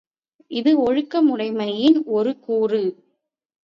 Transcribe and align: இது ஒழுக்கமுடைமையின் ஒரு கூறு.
இது 0.51 0.71
ஒழுக்கமுடைமையின் 0.83 1.99
ஒரு 2.09 2.39
கூறு. 2.39 2.83